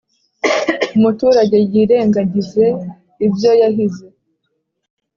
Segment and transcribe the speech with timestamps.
[0.95, 2.63] umuturage yirengagize
[3.25, 4.05] ibyo yahize.